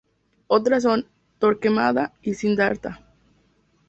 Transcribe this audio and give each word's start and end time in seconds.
Otras 0.47 0.81
son 0.81 1.05
"Torquemada" 1.37 2.11
y 2.23 2.33
"Siddhartha". 2.33 3.05